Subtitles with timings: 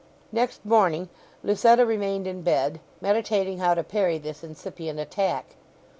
[0.31, 1.09] Next morning
[1.43, 5.55] Lucetta remained in bed, meditating how to parry this incipient attack.